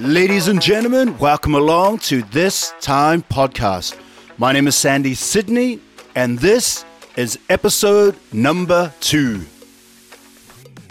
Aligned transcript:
Ladies 0.00 0.48
and 0.48 0.62
gentlemen, 0.62 1.18
welcome 1.18 1.54
along 1.54 1.98
to 1.98 2.22
This 2.22 2.72
Time 2.80 3.22
Podcast. 3.22 3.98
My 4.38 4.50
name 4.50 4.66
is 4.66 4.74
Sandy 4.74 5.12
Sydney, 5.12 5.78
and 6.14 6.38
this 6.38 6.86
is 7.18 7.38
episode 7.50 8.16
number 8.32 8.94
two. 9.00 9.44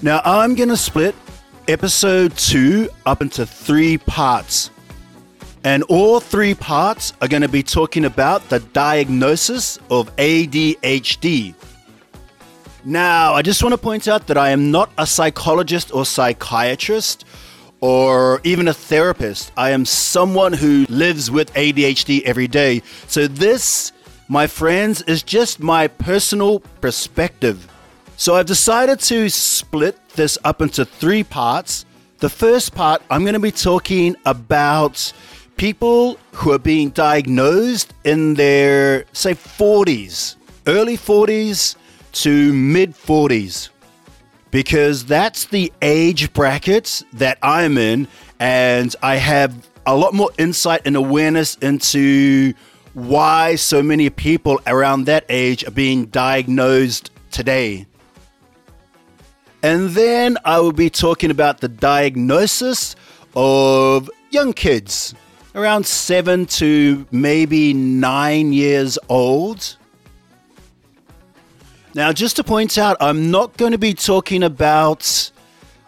Now, 0.03 0.21
I'm 0.23 0.53
going 0.53 0.69
to 0.69 0.77
split 0.77 1.15
episode 1.67 2.37
two 2.37 2.87
up 3.07 3.23
into 3.23 3.47
three 3.47 3.97
parts. 3.97 4.69
And 5.63 5.81
all 5.85 6.19
three 6.19 6.53
parts 6.53 7.13
are 7.19 7.27
going 7.27 7.41
to 7.41 7.49
be 7.49 7.63
talking 7.63 8.05
about 8.05 8.47
the 8.49 8.59
diagnosis 8.59 9.79
of 9.89 10.15
ADHD. 10.17 11.55
Now, 12.85 13.33
I 13.33 13.41
just 13.41 13.63
want 13.63 13.73
to 13.73 13.77
point 13.79 14.07
out 14.07 14.27
that 14.27 14.37
I 14.37 14.51
am 14.51 14.69
not 14.69 14.91
a 14.99 15.07
psychologist 15.07 15.91
or 15.95 16.05
psychiatrist 16.05 17.25
or 17.81 18.41
even 18.43 18.67
a 18.67 18.73
therapist. 18.73 19.51
I 19.55 19.71
am 19.71 19.85
someone 19.85 20.53
who 20.53 20.85
lives 20.89 21.31
with 21.31 21.53
ADHD 21.53 22.23
every 22.23 22.47
day. 22.47 22.81
So, 23.07 23.27
this, 23.27 23.91
my 24.27 24.47
friends, 24.47 25.01
is 25.03 25.23
just 25.23 25.59
my 25.59 25.87
personal 25.87 26.59
perspective. 26.81 27.67
So, 28.17 28.35
I've 28.35 28.45
decided 28.45 28.99
to 29.01 29.29
split 29.29 29.97
this 30.09 30.37
up 30.43 30.61
into 30.61 30.85
three 30.85 31.23
parts. 31.23 31.85
The 32.19 32.29
first 32.29 32.75
part, 32.75 33.01
I'm 33.09 33.21
going 33.21 33.33
to 33.33 33.39
be 33.39 33.51
talking 33.51 34.15
about 34.25 35.13
people 35.55 36.17
who 36.33 36.51
are 36.51 36.59
being 36.59 36.89
diagnosed 36.89 37.93
in 38.03 38.33
their, 38.33 39.05
say, 39.13 39.33
40s, 39.33 40.35
early 40.67 40.97
40s 40.97 41.75
to 42.11 42.53
mid 42.53 42.93
40s, 42.93 43.69
because 44.51 45.05
that's 45.05 45.45
the 45.45 45.71
age 45.81 46.33
bracket 46.33 47.03
that 47.13 47.37
I'm 47.41 47.77
in, 47.77 48.07
and 48.39 48.95
I 49.01 49.15
have 49.15 49.67
a 49.85 49.95
lot 49.95 50.13
more 50.13 50.31
insight 50.37 50.81
and 50.85 50.95
awareness 50.95 51.55
into 51.55 52.53
why 52.93 53.55
so 53.55 53.81
many 53.81 54.09
people 54.09 54.59
around 54.67 55.05
that 55.05 55.25
age 55.29 55.63
are 55.65 55.71
being 55.71 56.05
diagnosed 56.05 57.11
today. 57.31 57.85
And 59.61 59.89
then 59.89 60.37
I 60.45 60.59
will 60.59 60.71
be 60.71 60.89
talking 60.89 61.31
about 61.31 61.59
the 61.59 61.67
diagnosis 61.67 62.95
of 63.35 64.09
young 64.31 64.53
kids 64.53 65.13
around 65.53 65.85
seven 65.85 66.45
to 66.45 67.05
maybe 67.11 67.73
nine 67.73 68.53
years 68.53 68.97
old. 69.09 69.75
Now, 71.95 72.13
just 72.13 72.35
to 72.35 72.43
point 72.43 72.77
out, 72.77 72.97
I'm 72.99 73.31
not 73.31 73.57
going 73.57 73.71
to 73.71 73.79
be 73.79 73.95
talking 73.95 74.43
about 74.43 75.31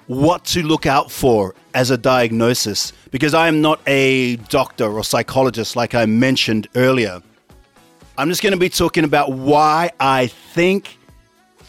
what 0.07 0.43
to 0.45 0.63
look 0.63 0.87
out 0.87 1.11
for 1.11 1.53
as 1.75 1.91
a 1.91 1.97
diagnosis 1.97 2.91
because 3.11 3.35
I 3.35 3.47
am 3.47 3.61
not 3.61 3.79
a 3.85 4.37
doctor 4.37 4.85
or 4.85 5.03
psychologist 5.03 5.75
like 5.75 5.93
I 5.93 6.07
mentioned 6.07 6.67
earlier. 6.75 7.21
I'm 8.17 8.29
just 8.29 8.41
going 8.41 8.53
to 8.53 8.59
be 8.59 8.69
talking 8.69 9.03
about 9.03 9.31
why 9.31 9.91
I 9.99 10.27
think 10.27 10.97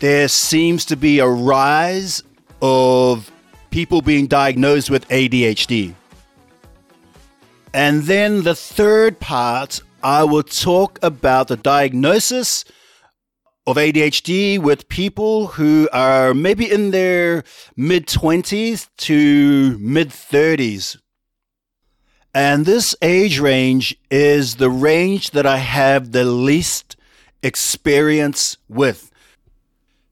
there 0.00 0.28
seems 0.28 0.86
to 0.86 0.96
be 0.96 1.18
a 1.18 1.28
rise 1.28 2.22
of 2.62 3.30
people 3.70 4.00
being 4.00 4.26
diagnosed 4.26 4.90
with 4.90 5.06
ADHD. 5.08 5.94
And 7.74 8.04
then 8.04 8.42
the 8.42 8.54
third 8.54 9.20
part, 9.20 9.82
I 10.02 10.24
will 10.24 10.42
talk 10.42 10.98
about 11.02 11.48
the 11.48 11.56
diagnosis 11.56 12.64
of 13.66 13.76
ADHD 13.76 14.58
with 14.58 14.88
people 14.88 15.48
who 15.48 15.88
are 15.92 16.34
maybe 16.34 16.70
in 16.70 16.90
their 16.90 17.44
mid 17.76 18.06
20s 18.06 18.88
to 18.98 19.78
mid 19.78 20.08
30s. 20.10 20.98
And 22.34 22.64
this 22.64 22.96
age 23.02 23.38
range 23.38 23.96
is 24.10 24.56
the 24.56 24.70
range 24.70 25.30
that 25.32 25.46
I 25.46 25.58
have 25.58 26.12
the 26.12 26.24
least 26.24 26.96
experience 27.42 28.56
with. 28.68 29.10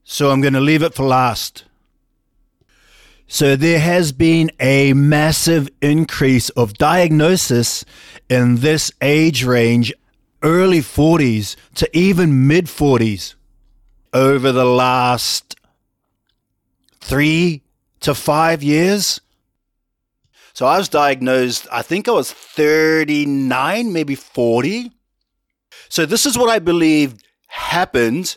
So 0.05 0.31
I'm 0.31 0.41
going 0.41 0.55
to 0.55 0.60
leave 0.60 0.83
it 0.83 0.94
for 0.94 1.06
last. 1.06 1.65
So 3.27 3.55
there 3.55 3.78
has 3.78 4.10
been 4.10 4.50
a 4.59 4.93
massive 4.93 5.69
increase 5.81 6.50
of 6.50 6.75
diagnosis 6.75 7.84
in 8.28 8.56
this 8.56 8.91
age 9.00 9.44
range, 9.44 9.93
early 10.43 10.81
40s 10.81 11.55
to 11.77 11.97
even 11.97 12.49
mid 12.49 12.66
40s, 12.66 13.37
over 14.12 14.53
the 14.53 14.65
last 14.65 15.56
three 17.00 17.62
to 18.00 18.15
five 18.15 18.62
years. 18.62 19.21
So 20.53 20.66
I 20.66 20.78
was 20.78 20.88
diagnosed, 20.88 21.66
I 21.72 21.82
think 21.82 22.09
I 22.09 22.12
was 22.12 22.32
39, 22.32 23.93
maybe 23.93 24.15
40. 24.15 24.93
So 25.88 26.06
this 26.06 26.26
is 26.26 26.37
what 26.37 26.50
I 26.50 26.59
believe 26.59 27.15
happened 27.47 28.37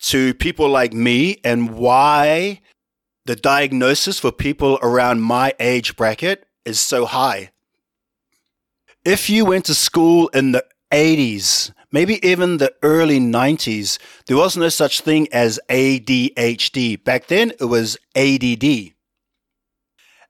to 0.00 0.34
people 0.34 0.68
like 0.68 0.92
me 0.92 1.38
and 1.44 1.74
why 1.74 2.60
the 3.26 3.36
diagnosis 3.36 4.18
for 4.18 4.32
people 4.32 4.78
around 4.82 5.20
my 5.20 5.52
age 5.60 5.96
bracket 5.96 6.46
is 6.64 6.80
so 6.80 7.04
high. 7.04 7.50
If 9.04 9.30
you 9.30 9.44
went 9.44 9.66
to 9.66 9.74
school 9.74 10.28
in 10.28 10.52
the 10.52 10.64
80s, 10.90 11.72
maybe 11.92 12.24
even 12.26 12.56
the 12.56 12.74
early 12.82 13.18
90s, 13.18 13.98
there 14.26 14.36
was 14.36 14.56
no 14.56 14.68
such 14.68 15.00
thing 15.00 15.28
as 15.32 15.60
ADHD. 15.68 17.02
Back 17.02 17.26
then, 17.26 17.52
it 17.60 17.64
was 17.64 17.96
ADD. 18.14 18.92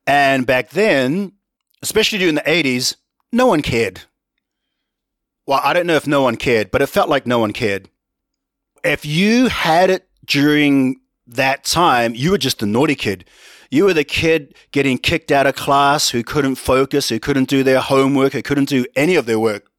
And 0.07 0.47
back 0.47 0.71
then, 0.71 1.33
especially 1.83 2.19
during 2.19 2.35
the 2.35 2.43
80s, 2.43 2.97
no 3.33 3.47
one 3.47 3.63
cared. 3.63 4.03
Well, 5.47 5.61
I 5.63 5.73
don't 5.73 5.87
know 5.87 5.97
if 5.97 6.07
no 6.07 6.23
one 6.23 6.37
cared, 6.37 6.71
but 6.71 6.83
it 6.83 6.89
felt 6.89 7.09
like 7.09 7.27
no 7.27 7.39
one 7.39 7.53
cared. 7.53 7.89
If 8.83 9.05
you 9.05 9.49
had 9.49 9.91
it 9.91 10.09
during 10.25 11.01
that 11.27 11.65
time, 11.65 12.15
you 12.15 12.31
were 12.31 12.39
just 12.39 12.63
a 12.63 12.67
naughty 12.67 12.95
kid. 12.95 13.25
You 13.71 13.85
were 13.85 13.95
the 13.95 14.05
kid 14.05 14.55
getting 14.73 14.99
kicked 14.99 15.31
out 15.31 15.47
of 15.47 15.55
class 15.55 16.11
who 16.11 16.25
couldn't 16.25 16.57
focus, 16.57 17.09
who 17.09 17.21
couldn't 17.21 17.49
do 17.49 17.63
their 17.63 17.81
homework, 17.81 18.33
who 18.33 18.43
couldn't 18.43 18.69
do 18.69 18.85
any 18.97 19.15
of 19.15 19.27
their 19.27 19.39
work. 19.39 19.70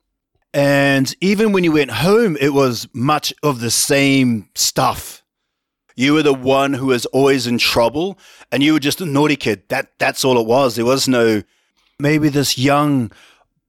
And 0.54 1.14
even 1.22 1.54
when 1.54 1.64
you 1.64 1.72
went 1.72 1.92
home, 1.92 2.38
it 2.40 2.54
was 2.54 2.88
much 2.94 3.34
of 3.42 3.60
the 3.62 3.72
same 3.72 4.50
stuff. 4.54 5.24
You 5.96 6.14
were 6.14 6.24
the 6.24 6.34
one 6.34 6.74
who 6.74 6.88
was 6.88 7.06
always 7.08 7.48
in 7.48 7.58
trouble, 7.58 8.18
and 8.52 8.64
you 8.64 8.74
were 8.74 8.80
just 8.80 9.02
a 9.02 9.06
naughty 9.06 9.36
kid. 9.36 9.64
That 9.70 9.92
that's 9.98 10.26
all 10.26 10.40
it 10.40 10.48
was. 10.48 10.76
There 10.76 10.86
was 10.86 11.08
no 11.08 11.44
maybe 12.00 12.30
this 12.30 12.58
young, 12.58 13.12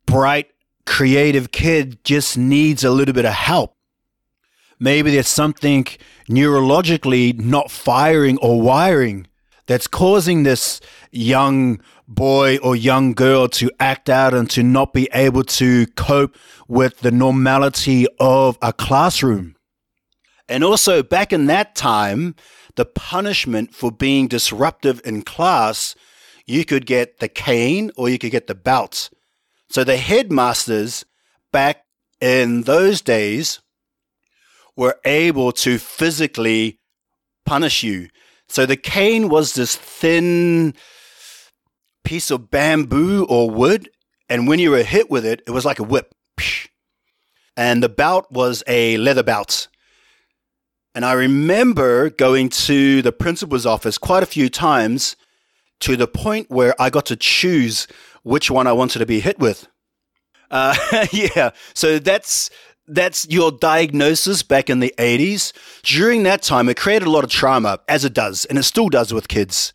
bright, 0.07 0.51
creative 0.87 1.53
kid 1.53 2.03
just 2.05 2.37
needs 2.37 2.83
a 2.83 2.91
little 2.91 3.15
bit 3.15 3.25
of 3.25 3.35
help. 3.35 3.77
Maybe 4.81 5.13
there's 5.13 5.29
something 5.29 5.87
neurologically 6.29 7.39
not 7.39 7.71
firing 7.71 8.39
or 8.39 8.61
wiring 8.61 9.29
that's 9.67 9.87
causing 9.87 10.43
this 10.43 10.81
young 11.13 11.81
boy 12.15 12.59
or 12.59 12.77
young 12.77 13.13
girl 13.13 13.49
to 13.49 13.71
act 13.81 14.09
out 14.09 14.35
and 14.35 14.49
to 14.51 14.63
not 14.63 14.93
be 14.93 15.09
able 15.13 15.45
to 15.45 15.87
cope 15.89 16.37
with 16.69 17.01
the 17.01 17.11
normality 17.11 18.07
of 18.21 18.59
a 18.63 18.73
classroom. 18.73 19.57
And 20.49 20.65
also, 20.65 21.03
back 21.03 21.33
in 21.33 21.47
that 21.47 21.75
time, 21.75 22.35
the 22.77 22.85
punishment 22.85 23.75
for 23.75 23.91
being 23.91 24.29
disruptive 24.29 25.01
in 25.05 25.23
class, 25.23 25.95
you 26.47 26.65
could 26.65 26.87
get 26.87 27.21
the 27.21 27.29
cane 27.29 27.91
or 27.97 28.09
you 28.09 28.19
could 28.19 28.33
get 28.33 28.47
the 28.47 28.55
belt. 28.55 29.11
So 29.71 29.85
the 29.85 29.97
headmasters 29.97 31.05
back 31.53 31.85
in 32.21 32.63
those 32.63 33.01
days 33.01 33.61
were 34.77 34.99
able 35.05 35.53
to 35.53 35.79
physically 35.79 36.79
punish 37.45 37.83
you. 37.83 38.09
So 38.49 38.67
the 38.67 38.77
cane 38.77 39.29
was 39.29 39.55
this 39.55 39.77
thin 39.77 40.75
piece 42.05 42.31
of 42.31 42.51
bamboo 42.51 43.25
or 43.29 43.51
wood, 43.51 43.91
and 44.29 44.47
when 44.49 44.59
you 44.59 44.71
were 44.71 44.83
hit 44.83 45.11
with 45.11 45.25
it, 45.25 45.43
it 45.47 45.51
was 45.51 45.65
like 45.65 45.79
a 45.79 45.85
whip. 45.85 46.15
And 47.57 47.83
the 47.83 47.89
belt 47.89 48.27
was 48.31 48.63
a 48.67 48.97
leather 48.97 49.23
belt. 49.23 49.69
And 50.95 51.05
I 51.05 51.13
remember 51.13 52.11
going 52.11 52.49
to 52.51 53.03
the 53.03 53.13
principal's 53.13 53.67
office 53.67 53.99
quite 53.99 54.23
a 54.23 54.27
few 54.27 54.49
times 54.49 55.17
to 55.81 55.97
the 55.97 56.07
point 56.07 56.51
where 56.51 56.81
I 56.81 56.91
got 56.91 57.07
to 57.07 57.17
choose 57.17 57.87
which 58.23 58.51
one 58.51 58.67
I 58.67 58.73
wanted 58.73 59.01
to 59.01 59.07
be 59.07 59.21
hit 59.21 59.39
with. 59.39 59.69
Uh, 60.51 60.77
yeah, 61.13 61.51
so 61.75 61.99
that's 61.99 62.51
that's 62.87 63.27
your 63.29 63.53
diagnosis 63.53 64.43
back 64.43 64.69
in 64.69 64.81
the 64.81 64.95
80s. 64.99 65.53
During 65.83 66.25
that 66.25 66.43
time, 66.43 66.69
it 66.69 66.77
created 66.77 67.07
a 67.07 67.11
lot 67.11 67.25
of 67.25 67.31
trauma, 67.31 67.81
as 67.89 68.05
it 68.05 68.13
does, 68.13 68.45
and 68.45 68.59
it 68.59 68.65
still 68.65 68.89
does 68.89 69.15
with 69.15 69.29
kids. 69.29 69.73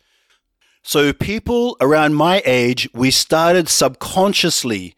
So, 0.88 1.12
people 1.12 1.76
around 1.82 2.14
my 2.14 2.40
age, 2.46 2.88
we 2.94 3.10
started 3.10 3.68
subconsciously, 3.68 4.94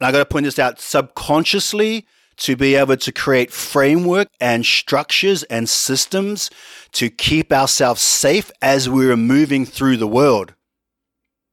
and 0.00 0.08
I 0.08 0.10
got 0.10 0.18
to 0.18 0.24
point 0.24 0.46
this 0.46 0.58
out 0.58 0.80
subconsciously 0.80 2.08
to 2.38 2.56
be 2.56 2.74
able 2.74 2.96
to 2.96 3.12
create 3.12 3.52
framework 3.52 4.26
and 4.40 4.66
structures 4.66 5.44
and 5.44 5.68
systems 5.68 6.50
to 6.94 7.08
keep 7.08 7.52
ourselves 7.52 8.02
safe 8.02 8.50
as 8.60 8.88
we 8.88 9.06
were 9.06 9.16
moving 9.16 9.64
through 9.64 9.98
the 9.98 10.08
world. 10.08 10.54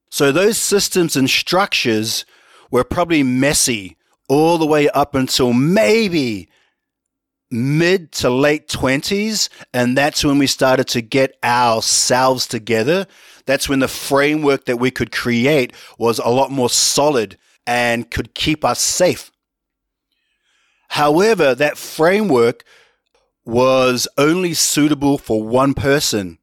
So 0.10 0.32
those 0.32 0.58
systems 0.58 1.16
and 1.16 1.30
structures 1.30 2.26
were 2.72 2.84
probably 2.84 3.22
messy 3.22 3.98
all 4.28 4.58
the 4.58 4.66
way 4.66 4.90
up 4.90 5.14
until 5.14 5.54
maybe 5.54 6.50
mid 7.52 8.12
to 8.14 8.30
late 8.30 8.68
20s. 8.68 9.50
And 9.74 9.98
that's 9.98 10.24
when 10.24 10.38
we 10.38 10.48
started 10.48 10.88
to 10.90 11.02
get 11.02 11.38
ourselves 11.44 12.48
together. 12.48 13.08
That's 13.50 13.68
when 13.68 13.80
the 13.80 13.88
framework 13.88 14.66
that 14.66 14.78
we 14.78 14.92
could 14.92 15.12
create 15.12 15.74
was 15.98 16.20
a 16.20 16.30
lot 16.30 16.52
more 16.52 16.70
solid 16.70 17.36
and 17.66 18.12
could 18.12 18.36
keep 18.36 18.64
us 18.64 18.80
safe. 18.80 19.32
However, 20.90 21.56
that 21.56 21.76
framework 21.76 22.64
was 23.44 24.08
only 24.20 24.54
suitable 24.54 25.18
for 25.18 25.42
one 25.42 25.74
person, 25.74 26.38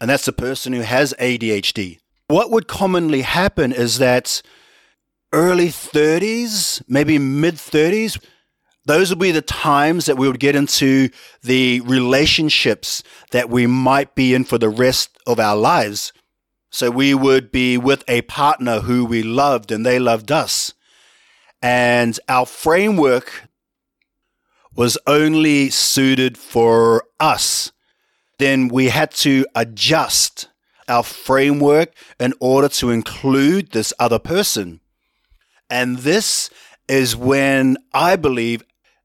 and 0.00 0.08
that's 0.08 0.24
the 0.24 0.32
person 0.32 0.72
who 0.72 0.82
has 0.82 1.12
ADHD. 1.18 1.98
What 2.28 2.52
would 2.52 2.68
commonly 2.68 3.22
happen 3.22 3.72
is 3.72 3.98
that 3.98 4.40
early 5.32 5.66
30s, 5.66 6.80
maybe 6.86 7.18
mid 7.18 7.56
30s, 7.56 8.24
those 8.84 9.10
would 9.10 9.18
be 9.18 9.32
the 9.32 9.42
times 9.42 10.06
that 10.06 10.16
we 10.16 10.28
would 10.28 10.38
get 10.38 10.54
into 10.54 11.08
the 11.42 11.80
relationships 11.80 13.02
that 13.32 13.50
we 13.50 13.66
might 13.66 14.14
be 14.14 14.32
in 14.32 14.44
for 14.44 14.58
the 14.58 14.68
rest 14.68 15.18
of 15.26 15.40
our 15.40 15.56
lives. 15.56 16.12
So 16.72 16.90
we 16.90 17.12
would 17.12 17.52
be 17.52 17.76
with 17.76 18.02
a 18.08 18.22
partner 18.22 18.80
who 18.80 19.04
we 19.04 19.22
loved 19.22 19.70
and 19.70 19.84
they 19.84 19.98
loved 19.98 20.32
us. 20.32 20.72
And 21.60 22.18
our 22.28 22.46
framework 22.46 23.42
was 24.74 24.96
only 25.06 25.68
suited 25.68 26.38
for 26.38 27.04
us. 27.20 27.72
Then 28.38 28.68
we 28.68 28.88
had 28.88 29.10
to 29.16 29.46
adjust 29.54 30.48
our 30.88 31.02
framework 31.02 31.92
in 32.18 32.32
order 32.40 32.70
to 32.70 32.88
include 32.88 33.72
this 33.72 33.92
other 33.98 34.18
person. 34.18 34.80
And 35.68 35.98
this 35.98 36.48
is 36.88 37.14
when 37.14 37.76
I 37.92 38.16
believe 38.16 38.64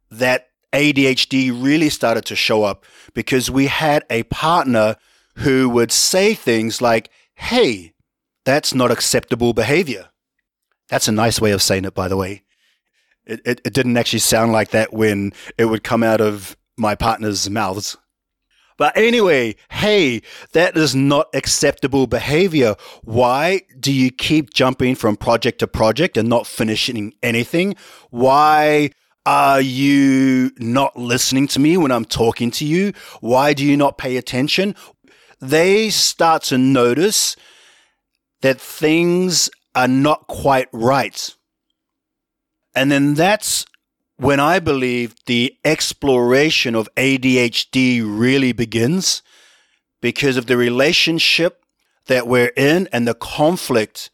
that 0.10 0.48
ADHD 0.72 1.52
really 1.52 1.90
started 1.90 2.24
to 2.26 2.36
show 2.36 2.64
up 2.64 2.86
because 3.14 3.52
we 3.52 3.68
had 3.68 4.06
a 4.10 4.24
partner 4.24 4.96
who 5.36 5.70
would 5.70 5.92
say 5.92 6.34
things 6.34 6.82
like, 6.82 7.10
Hey, 7.38 7.94
that's 8.46 8.74
not 8.74 8.92
acceptable 8.92 9.54
behavior. 9.54 10.10
That's 10.90 11.08
a 11.08 11.12
nice 11.12 11.40
way 11.40 11.52
of 11.52 11.62
saying 11.62 11.86
it, 11.86 11.94
by 11.94 12.08
the 12.08 12.18
way. 12.18 12.44
It, 13.26 13.42
it, 13.46 13.62
it 13.64 13.74
didn't 13.74 13.98
actually 13.98 14.20
sound 14.20 14.52
like 14.52 14.72
that 14.72 14.92
when 14.92 15.34
it 15.58 15.66
would 15.66 15.84
come 15.84 16.04
out 16.04 16.20
of 16.22 16.58
my 16.78 16.96
partner's 16.96 17.50
mouths. 17.50 17.98
But 18.78 18.96
anyway, 18.96 19.56
hey, 19.72 20.22
that 20.54 20.78
is 20.78 20.96
not 20.96 21.28
acceptable 21.34 22.06
behavior. 22.08 22.76
Why 23.04 23.62
do 23.80 23.92
you 23.92 24.12
keep 24.12 24.54
jumping 24.54 24.96
from 24.96 25.18
project 25.18 25.60
to 25.60 25.68
project 25.68 26.16
and 26.16 26.30
not 26.30 26.46
finishing 26.46 27.14
anything? 27.24 27.76
Why 28.12 28.92
are 29.26 29.60
you 29.60 30.52
not 30.58 30.96
listening 30.96 31.48
to 31.50 31.60
me 31.60 31.76
when 31.76 31.92
I'm 31.92 32.06
talking 32.06 32.50
to 32.52 32.66
you? 32.66 32.94
Why 33.20 33.54
do 33.54 33.66
you 33.66 33.76
not 33.76 33.98
pay 33.98 34.16
attention? 34.16 34.74
They 35.40 35.90
start 35.90 36.44
to 36.44 36.58
notice 36.58 37.36
that 38.42 38.60
things 38.60 39.50
are 39.76 39.88
not 39.88 40.28
quite 40.28 40.70
right. 40.72 41.36
And 42.76 42.92
then 42.92 43.14
that's 43.14 43.66
when 44.18 44.40
I 44.40 44.60
believe 44.60 45.16
the 45.26 45.56
exploration 45.64 46.76
of 46.76 46.90
ADHD 46.96 48.02
really 48.04 48.52
begins 48.52 49.22
because 50.02 50.38
of 50.38 50.48
the 50.48 50.58
relationship 50.58 51.64
that 52.08 52.28
we're 52.28 52.54
in 52.56 52.88
and 52.92 53.08
the 53.08 53.14
conflict 53.14 54.10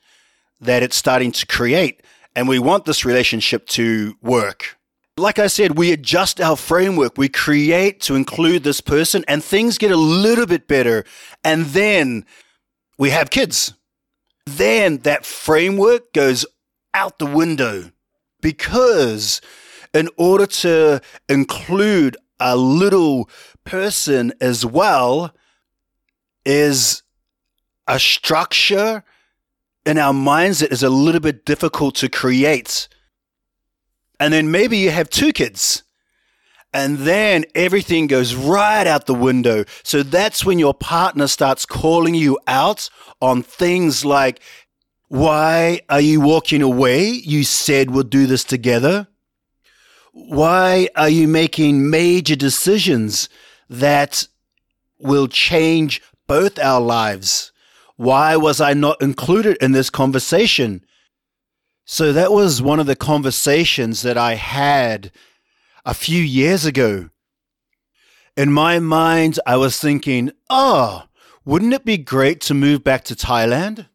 that 0.60 0.84
it's 0.84 0.96
starting 0.96 1.32
to 1.32 1.46
create. 1.46 2.02
And 2.36 2.48
we 2.48 2.60
want 2.60 2.86
this 2.86 3.06
relationship 3.06 3.68
to 3.68 4.16
work. 4.22 4.78
Like 5.18 5.38
I 5.38 5.46
said, 5.46 5.78
we 5.78 5.92
adjust 5.92 6.42
our 6.42 6.58
framework. 6.58 7.18
We 7.18 7.30
create 7.30 8.02
to 8.02 8.16
include 8.16 8.64
this 8.64 8.82
person 8.82 9.24
and 9.28 9.44
things 9.44 9.78
get 9.78 9.92
a 9.92 9.96
little 9.96 10.48
bit 10.48 10.68
better. 10.68 11.06
And 11.44 11.68
then 11.68 12.26
we 12.98 13.12
have 13.12 13.30
kids. 13.30 13.74
Then 14.48 14.98
that 15.00 15.24
framework 15.24 16.14
goes 16.14 16.48
out 16.96 17.20
the 17.20 17.28
window 17.28 17.92
because 18.42 19.40
in 19.94 20.10
order 20.18 20.48
to 20.48 21.02
include 21.30 22.18
a 22.40 22.58
little 22.58 23.30
person 23.66 24.34
as 24.42 24.66
well 24.66 25.32
is 26.44 27.04
a 27.88 28.00
structure 28.00 29.04
in 29.86 30.00
our 30.00 30.14
minds 30.14 30.60
that 30.60 30.72
is 30.72 30.82
a 30.82 30.90
little 30.90 31.22
bit 31.22 31.46
difficult 31.46 31.94
to 31.96 32.10
create 32.10 32.88
and 34.24 34.34
then 34.34 34.50
maybe 34.50 34.78
you 34.78 34.90
have 34.90 35.10
two 35.10 35.34
kids. 35.34 35.84
And 36.74 37.00
then 37.00 37.44
everything 37.54 38.08
goes 38.08 38.34
right 38.34 38.88
out 38.88 39.06
the 39.06 39.14
window. 39.14 39.66
So 39.84 40.02
that's 40.02 40.46
when 40.46 40.60
your 40.60 40.74
partner 40.74 41.28
starts 41.28 41.66
calling 41.66 42.16
you 42.16 42.40
out 42.48 42.90
on 43.22 43.44
things 43.44 44.06
like, 44.06 44.40
why 45.10 45.82
are 45.90 46.00
you 46.00 46.22
walking 46.22 46.62
away? 46.62 47.10
You 47.10 47.44
said 47.44 47.92
we'll 47.92 48.04
do 48.04 48.26
this 48.26 48.46
together. 48.46 49.08
Why 50.14 50.88
are 50.96 51.10
you 51.10 51.28
making 51.28 51.90
major 51.90 52.38
decisions 52.38 53.28
that 53.70 54.26
will 55.00 55.28
change 55.28 56.02
both 56.28 56.58
our 56.60 56.80
lives? 56.80 57.52
Why 57.98 58.38
was 58.38 58.62
I 58.62 58.74
not 58.74 59.02
included 59.02 59.58
in 59.60 59.74
this 59.74 59.90
conversation? 59.90 60.86
So 61.86 62.14
that 62.14 62.32
was 62.32 62.62
one 62.62 62.80
of 62.80 62.86
the 62.86 62.96
conversations 62.96 64.02
that 64.04 64.18
I 64.18 64.36
had 64.36 65.12
a 65.86 65.94
few 65.94 66.22
years 66.22 66.66
ago. 66.66 67.10
In 68.38 68.52
my 68.52 68.80
mind, 68.80 69.40
I 69.46 69.58
was 69.58 69.80
thinking, 69.80 70.32
oh, 70.50 71.04
wouldn't 71.46 71.74
it 71.74 71.86
be 71.86 71.98
great 71.98 72.40
to 72.42 72.54
move 72.54 72.84
back 72.84 73.04
to 73.06 73.16
Thailand? 73.16 73.88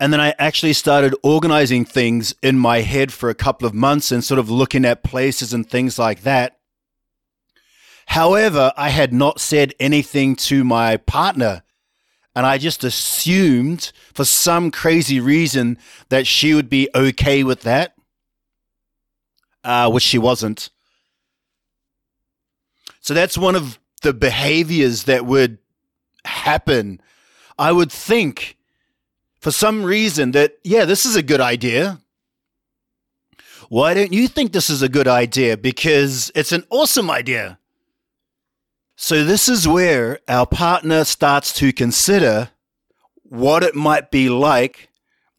And 0.00 0.12
then 0.12 0.20
I 0.20 0.34
actually 0.38 0.74
started 0.74 1.14
organizing 1.22 1.84
things 1.84 2.34
in 2.42 2.58
my 2.58 2.80
head 2.80 3.12
for 3.12 3.30
a 3.30 3.34
couple 3.34 3.66
of 3.66 3.74
months 3.74 4.12
and 4.12 4.22
sort 4.22 4.38
of 4.38 4.50
looking 4.50 4.84
at 4.84 5.02
places 5.02 5.52
and 5.52 5.68
things 5.68 5.98
like 5.98 6.22
that. 6.22 6.58
However, 8.06 8.72
I 8.76 8.90
had 8.90 9.12
not 9.12 9.40
said 9.40 9.74
anything 9.78 10.34
to 10.36 10.64
my 10.64 10.96
partner 10.96 11.62
and 12.38 12.46
I 12.46 12.56
just 12.56 12.84
assumed 12.84 13.90
for 14.14 14.24
some 14.24 14.70
crazy 14.70 15.18
reason 15.18 15.76
that 16.08 16.24
she 16.24 16.54
would 16.54 16.70
be 16.70 16.88
okay 16.94 17.42
with 17.42 17.62
that, 17.62 17.96
uh, 19.64 19.90
which 19.90 20.04
she 20.04 20.18
wasn't. 20.18 20.70
So 23.00 23.12
that's 23.12 23.36
one 23.36 23.56
of 23.56 23.80
the 24.02 24.12
behaviors 24.12 25.02
that 25.04 25.26
would 25.26 25.58
happen. 26.24 27.00
I 27.58 27.72
would 27.72 27.90
think 27.90 28.56
for 29.40 29.50
some 29.50 29.82
reason 29.82 30.30
that, 30.30 30.58
yeah, 30.62 30.84
this 30.84 31.04
is 31.04 31.16
a 31.16 31.24
good 31.24 31.40
idea. 31.40 31.98
Why 33.68 33.94
don't 33.94 34.12
you 34.12 34.28
think 34.28 34.52
this 34.52 34.70
is 34.70 34.80
a 34.80 34.88
good 34.88 35.08
idea? 35.08 35.56
Because 35.56 36.30
it's 36.36 36.52
an 36.52 36.62
awesome 36.70 37.10
idea. 37.10 37.58
So, 39.00 39.22
this 39.22 39.48
is 39.48 39.68
where 39.68 40.18
our 40.26 40.44
partner 40.44 41.04
starts 41.04 41.52
to 41.54 41.72
consider 41.72 42.50
what 43.22 43.62
it 43.62 43.76
might 43.76 44.10
be 44.10 44.28
like 44.28 44.88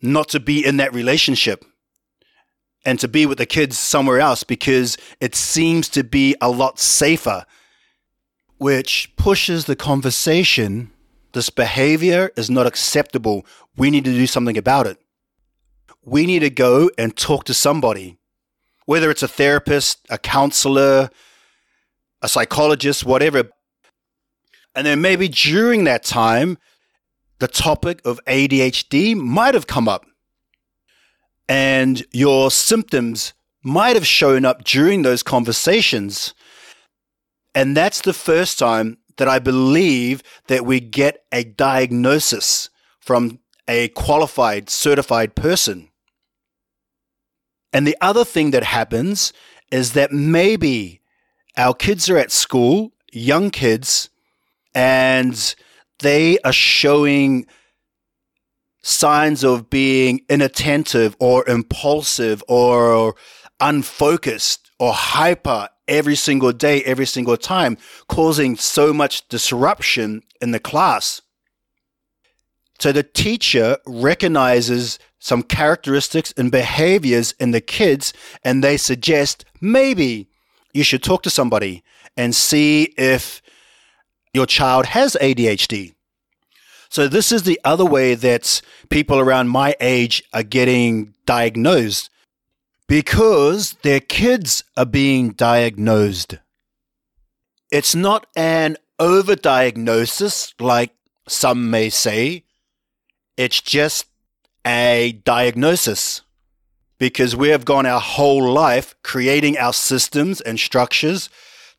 not 0.02 0.30
to 0.30 0.40
be 0.40 0.66
in 0.66 0.78
that 0.78 0.94
relationship 0.94 1.66
and 2.86 2.98
to 3.02 3.10
be 3.10 3.26
with 3.26 3.38
the 3.38 3.46
kids 3.46 3.78
somewhere 3.78 4.22
else 4.22 4.46
because 4.46 4.98
it 5.20 5.36
seems 5.36 5.90
to 5.90 6.06
be 6.06 6.38
a 6.40 6.50
lot 6.50 6.80
safer, 6.80 7.46
which 8.60 9.12
pushes 9.18 9.66
the 9.66 9.76
conversation. 9.76 10.92
This 11.34 11.50
behavior 11.50 12.32
is 12.38 12.50
not 12.50 12.66
acceptable. 12.66 13.46
We 13.76 13.92
need 13.92 14.06
to 14.06 14.14
do 14.14 14.26
something 14.26 14.58
about 14.58 14.88
it. 14.88 15.00
We 16.02 16.26
need 16.26 16.40
to 16.40 16.50
go 16.50 16.90
and 16.98 17.14
talk 17.14 17.44
to 17.44 17.54
somebody, 17.54 18.20
whether 18.86 19.12
it's 19.12 19.22
a 19.22 19.28
therapist, 19.28 20.00
a 20.10 20.18
counselor, 20.18 21.10
a 22.22 22.30
psychologist, 22.30 23.06
whatever. 23.06 23.50
And 24.76 24.86
then 24.86 25.02
maybe 25.02 25.28
during 25.28 25.84
that 25.86 26.04
time, 26.04 26.58
the 27.40 27.48
topic 27.48 28.02
of 28.06 28.20
ADHD 28.26 29.16
might 29.16 29.54
have 29.54 29.68
come 29.68 29.88
up. 29.88 30.06
And 31.48 32.06
your 32.12 32.52
symptoms 32.52 33.34
might 33.64 33.96
have 33.96 34.06
shown 34.06 34.46
up 34.46 34.64
during 34.64 35.02
those 35.02 35.24
conversations. 35.24 36.34
And 37.56 37.76
that's 37.76 38.02
the 38.02 38.14
first 38.14 38.60
time 38.60 38.98
that 39.18 39.28
I 39.28 39.40
believe 39.40 40.22
that 40.48 40.66
we 40.66 40.80
get 40.80 41.24
a 41.32 41.44
diagnosis 41.44 42.70
from 43.00 43.40
a 43.68 43.90
qualified, 43.90 44.70
certified 44.70 45.36
person. 45.36 45.90
And 47.74 47.86
the 47.86 47.98
other 48.02 48.26
thing 48.26 48.52
that 48.52 48.64
happens 48.64 49.34
is 49.72 49.94
that 49.94 50.12
maybe 50.12 51.02
our 51.58 51.74
kids 51.74 52.10
are 52.10 52.18
at 52.18 52.32
school, 52.32 52.92
young 53.12 53.50
kids, 53.50 54.10
and 54.74 55.56
they 56.00 56.40
are 56.40 56.54
showing 56.54 57.46
signs 58.82 59.44
of 59.44 59.70
being 59.70 60.22
inattentive 60.30 61.16
or 61.20 61.48
impulsive 61.48 62.44
or 62.48 63.16
unfocused 63.60 64.72
or 64.80 64.94
hyper 64.94 65.70
every 65.88 66.16
single 66.16 66.54
day, 66.54 66.82
every 66.84 67.06
single 67.06 67.36
time, 67.36 67.78
causing 68.08 68.56
so 68.56 68.94
much 68.94 69.28
disruption 69.28 70.22
in 70.40 70.52
the 70.52 70.60
class. 70.60 71.22
So 72.80 72.94
the 72.94 73.04
teacher 73.04 73.78
recognizes 73.86 75.00
some 75.20 75.44
characteristics 75.44 76.34
and 76.38 76.50
behaviors 76.50 77.34
in 77.34 77.52
the 77.52 77.60
kids 77.60 78.14
and 78.44 78.64
they 78.64 78.78
suggest 78.78 79.44
maybe 79.60 80.29
you 80.74 80.84
should 80.84 81.04
talk 81.04 81.24
to 81.24 81.30
somebody 81.30 81.84
and 82.16 82.36
see 82.36 82.94
if 82.98 83.42
your 84.34 84.46
child 84.46 84.88
has 84.88 85.18
ADHD. 85.22 85.94
So 86.90 87.08
this 87.08 87.32
is 87.32 87.44
the 87.44 87.60
other 87.64 87.86
way 87.86 88.16
that 88.16 88.62
people 88.90 89.20
around 89.20 89.50
my 89.50 89.76
age 89.80 90.24
are 90.34 90.44
getting 90.44 91.14
diagnosed 91.26 92.10
because 92.88 93.74
their 93.84 94.00
kids 94.00 94.64
are 94.76 94.86
being 94.86 95.32
diagnosed. 95.32 96.40
It's 97.72 97.94
not 97.94 98.26
an 98.36 98.78
overdiagnosis 99.00 100.54
like 100.60 100.96
some 101.28 101.70
may 101.70 101.90
say. 101.90 102.44
It's 103.38 103.62
just 103.62 104.08
a 104.66 105.22
diagnosis 105.24 106.22
because 107.00 107.36
we 107.36 107.50
have 107.50 107.66
gone 107.66 107.86
our 107.86 108.00
whole 108.00 108.52
life 108.52 108.94
creating 109.04 109.58
our 109.58 109.74
systems 109.74 110.42
and 110.42 110.60
structures 110.60 111.30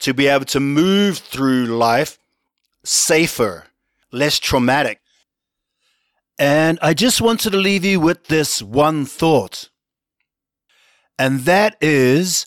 to 0.00 0.14
be 0.14 0.26
able 0.26 0.46
to 0.46 0.58
move 0.58 1.18
through 1.18 1.66
life 1.66 2.18
safer, 2.82 3.66
less 4.10 4.38
traumatic. 4.38 5.00
And 6.38 6.78
I 6.80 6.94
just 6.94 7.20
wanted 7.20 7.50
to 7.50 7.58
leave 7.58 7.84
you 7.84 8.00
with 8.00 8.26
this 8.26 8.62
one 8.62 9.04
thought. 9.04 9.68
And 11.18 11.40
that 11.40 11.76
is 11.82 12.46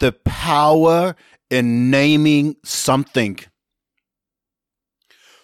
the 0.00 0.10
power 0.10 1.14
in 1.48 1.88
naming 1.88 2.56
something. 2.64 3.38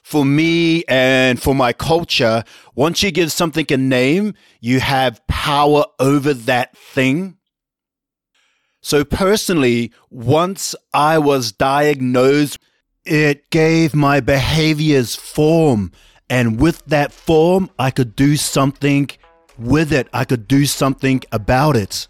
For 0.04 0.22
me 0.22 0.84
and 0.84 1.40
for 1.40 1.54
my 1.54 1.72
culture, 1.72 2.44
once 2.74 3.02
you 3.02 3.10
give 3.10 3.32
something 3.32 3.64
a 3.70 3.78
name, 3.78 4.34
you 4.60 4.80
have 4.80 5.26
power 5.28 5.86
over 5.98 6.34
that 6.34 6.76
thing. 6.76 7.38
So 8.82 9.02
personally, 9.02 9.92
once 10.10 10.74
I 10.92 11.16
was 11.16 11.52
diagnosed, 11.52 12.58
it 13.06 13.48
gave 13.48 13.94
my 13.94 14.20
behaviors 14.20 15.16
form. 15.16 15.90
And 16.28 16.60
with 16.60 16.84
that 16.84 17.10
form, 17.10 17.70
I 17.78 17.90
could 17.90 18.14
do 18.14 18.36
something 18.36 19.08
with 19.56 19.90
it. 19.90 20.08
I 20.12 20.26
could 20.26 20.46
do 20.46 20.66
something 20.66 21.22
about 21.32 21.76
it. 21.76 22.08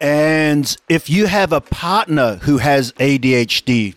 And 0.00 0.74
if 0.88 1.10
you 1.10 1.26
have 1.26 1.52
a 1.52 1.60
partner 1.60 2.36
who 2.36 2.56
has 2.58 2.92
ADHD, 2.92 3.94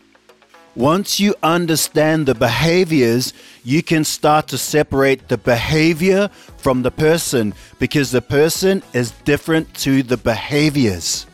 once 0.77 1.19
you 1.19 1.33
understand 1.41 2.27
the 2.27 2.35
behaviors, 2.35 3.33
you 3.63 3.81
can 3.81 4.03
start 4.03 4.47
to 4.47 4.57
separate 4.59 5.27
the 5.27 5.37
behavior 5.37 6.29
from 6.57 6.83
the 6.83 6.91
person 6.91 7.51
because 7.79 8.11
the 8.11 8.21
person 8.21 8.83
is 8.93 9.09
different 9.25 9.73
to 9.73 10.03
the 10.03 10.17
behaviors. 10.17 11.25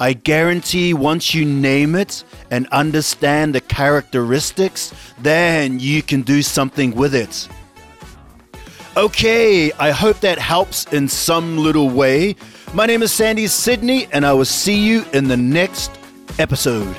I 0.00 0.14
guarantee 0.14 0.92
once 0.94 1.32
you 1.32 1.44
name 1.44 1.94
it 1.94 2.24
and 2.50 2.66
understand 2.68 3.54
the 3.54 3.60
characteristics, 3.60 4.92
then 5.20 5.78
you 5.78 6.02
can 6.02 6.22
do 6.22 6.42
something 6.42 6.92
with 6.96 7.14
it. 7.14 7.48
Okay, 8.96 9.70
I 9.72 9.92
hope 9.92 10.18
that 10.20 10.38
helps 10.38 10.92
in 10.92 11.06
some 11.06 11.56
little 11.56 11.88
way. 11.88 12.34
My 12.72 12.86
name 12.86 13.02
is 13.02 13.12
Sandy 13.12 13.46
Sydney, 13.46 14.08
and 14.12 14.26
I 14.26 14.32
will 14.32 14.44
see 14.44 14.84
you 14.84 15.04
in 15.12 15.28
the 15.28 15.36
next 15.36 15.92
episode. 16.40 16.96